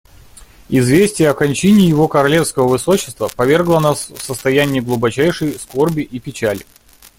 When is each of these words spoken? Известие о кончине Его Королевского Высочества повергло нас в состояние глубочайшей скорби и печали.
Известие 0.67 1.29
о 1.29 1.35
кончине 1.35 1.87
Его 1.87 2.07
Королевского 2.07 2.67
Высочества 2.67 3.29
повергло 3.35 3.79
нас 3.79 4.09
в 4.09 4.19
состояние 4.19 4.81
глубочайшей 4.81 5.59
скорби 5.59 6.01
и 6.01 6.19
печали. 6.19 6.65